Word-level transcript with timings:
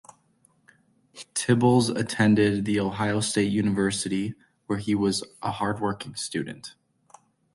Tibbals 1.35 1.95
attended 1.95 2.65
the 2.65 2.79
Ohio 2.79 3.19
State 3.19 3.51
University, 3.51 4.33
where 4.65 4.79
he 4.79 4.95
was 4.95 5.23
a 5.43 5.51
hard 5.51 5.79
working 5.79 6.15
student. 6.15 6.73